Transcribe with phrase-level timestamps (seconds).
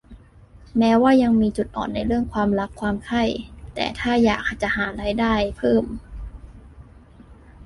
[0.77, 3.23] แม้ว่ายังมีจุดอ่อนในเรื่องความรักความใคร่
[3.75, 5.83] แต่ถ้าอยากจะหารายได้เพิ่ม